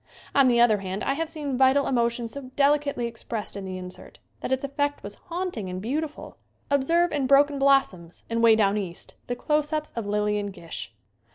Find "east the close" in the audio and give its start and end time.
8.79-9.71